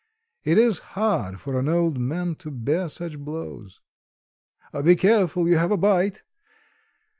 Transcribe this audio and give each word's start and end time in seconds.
It 0.43 0.57
is 0.57 0.79
hard 0.97 1.39
for 1.39 1.59
an 1.59 1.69
old 1.69 1.99
man 1.99 2.33
to 2.37 2.49
bear 2.49 2.89
such 2.89 3.19
blows!... 3.19 3.81
Be 4.83 4.95
careful, 4.95 5.47
you 5.47 5.57
have 5.59 5.69
a 5.69 5.77
bite.... 5.77 6.23